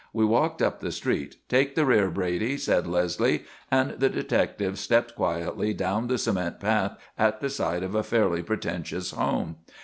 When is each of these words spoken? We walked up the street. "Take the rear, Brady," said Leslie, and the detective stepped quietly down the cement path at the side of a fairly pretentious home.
We 0.13 0.25
walked 0.25 0.63
up 0.63 0.79
the 0.79 0.91
street. 0.91 1.35
"Take 1.47 1.75
the 1.75 1.85
rear, 1.85 2.09
Brady," 2.09 2.57
said 2.57 2.87
Leslie, 2.87 3.43
and 3.69 3.91
the 3.99 4.09
detective 4.09 4.79
stepped 4.79 5.13
quietly 5.15 5.75
down 5.75 6.07
the 6.07 6.17
cement 6.17 6.59
path 6.59 6.97
at 7.19 7.39
the 7.39 7.51
side 7.51 7.83
of 7.83 7.93
a 7.93 8.01
fairly 8.01 8.41
pretentious 8.41 9.11
home. 9.11 9.57